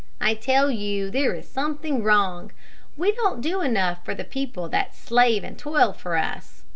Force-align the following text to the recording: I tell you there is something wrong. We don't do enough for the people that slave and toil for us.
I 0.19 0.33
tell 0.33 0.71
you 0.71 1.11
there 1.11 1.35
is 1.35 1.47
something 1.47 2.01
wrong. 2.01 2.51
We 2.97 3.11
don't 3.11 3.39
do 3.39 3.61
enough 3.61 4.03
for 4.03 4.15
the 4.15 4.23
people 4.23 4.67
that 4.69 4.95
slave 4.95 5.43
and 5.43 5.55
toil 5.55 5.93
for 5.93 6.17
us. 6.17 6.63